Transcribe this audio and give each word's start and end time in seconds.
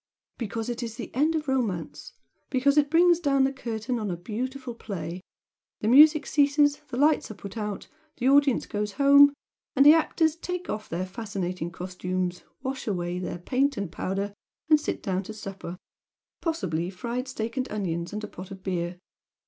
"Because 0.39 0.67
it 0.67 0.81
is 0.81 0.95
the 0.95 1.13
end 1.13 1.35
of 1.35 1.47
romance! 1.47 2.13
Because 2.49 2.75
it 2.75 2.91
rings 2.91 3.19
down 3.19 3.43
the 3.43 3.53
curtain 3.53 3.99
on 3.99 4.09
a 4.09 4.17
beautiful 4.17 4.73
Play! 4.73 5.21
The 5.81 5.87
music 5.87 6.25
ceases 6.25 6.77
the 6.77 6.97
lights 6.97 7.29
are 7.29 7.35
put 7.35 7.55
out 7.55 7.87
the 8.17 8.27
audience 8.27 8.65
goes 8.65 8.93
home, 8.93 9.31
and 9.75 9.85
the 9.85 9.93
actors 9.93 10.35
take 10.35 10.71
off 10.71 10.89
their 10.89 11.05
fascinating 11.05 11.69
costumes, 11.69 12.41
wash 12.63 12.87
away 12.87 13.19
their 13.19 13.37
paint 13.37 13.77
and 13.77 13.91
powder 13.91 14.33
and 14.71 14.79
sit 14.81 15.03
down 15.03 15.21
to 15.21 15.35
supper 15.35 15.77
possibly 16.41 16.89
fried 16.89 17.27
steak 17.27 17.55
and 17.55 17.71
onions 17.71 18.11
and 18.11 18.23
a 18.23 18.27
pot 18.27 18.49
of 18.49 18.63
beer. 18.63 18.97